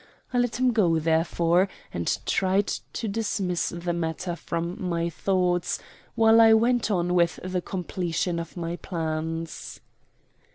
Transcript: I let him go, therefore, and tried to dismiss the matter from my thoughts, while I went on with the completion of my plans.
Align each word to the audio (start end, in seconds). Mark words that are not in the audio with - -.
I 0.33 0.39
let 0.39 0.55
him 0.57 0.73
go, 0.73 0.97
therefore, 0.97 1.69
and 1.93 2.17
tried 2.25 2.65
to 2.93 3.07
dismiss 3.07 3.69
the 3.69 3.93
matter 3.93 4.35
from 4.35 4.81
my 4.81 5.11
thoughts, 5.11 5.77
while 6.15 6.41
I 6.41 6.53
went 6.53 6.89
on 6.89 7.13
with 7.13 7.39
the 7.43 7.61
completion 7.61 8.39
of 8.39 8.57
my 8.57 8.77
plans. 8.77 9.79